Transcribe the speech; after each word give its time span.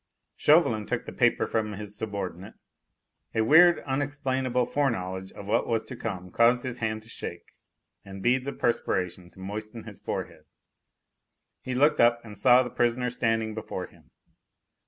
Chauvelin 0.35 0.87
took 0.87 1.05
the 1.05 1.13
paper 1.13 1.45
from 1.45 1.73
his 1.73 1.95
subordinate. 1.95 2.55
A 3.35 3.41
weird, 3.43 3.81
unexplainable 3.81 4.65
foreknowledge 4.65 5.31
of 5.33 5.45
what 5.47 5.67
was 5.67 5.83
to 5.83 5.95
come 5.95 6.31
caused 6.31 6.63
his 6.63 6.79
hand 6.79 7.03
to 7.03 7.07
shake 7.07 7.53
and 8.03 8.23
beads 8.23 8.47
of 8.47 8.57
perspiration 8.57 9.29
to 9.29 9.39
moisten 9.39 9.83
his 9.83 9.99
forehead. 9.99 10.45
He 11.61 11.75
looked 11.75 11.99
up 11.99 12.25
and 12.25 12.35
saw 12.35 12.63
the 12.63 12.71
prisoner 12.71 13.11
standing 13.11 13.53
before 13.53 13.85
him. 13.85 14.09